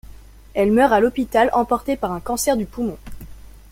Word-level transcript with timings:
Elle 0.55 0.71
meurt 0.71 0.91
à 0.93 0.99
l’hôpital, 0.99 1.51
emportée 1.53 1.95
par 1.95 2.11
un 2.11 2.19
cancer 2.19 2.57
du 2.57 2.65
poumon. 2.65 2.97